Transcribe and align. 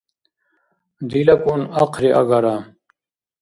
Дилакӏун 1.09 1.61
ахъри 1.81 2.09
агара? 2.19 2.55